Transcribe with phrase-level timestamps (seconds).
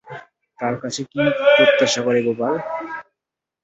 [0.59, 1.21] তার কাছে কী
[1.55, 2.55] প্রত্যাশা করে গোপাল?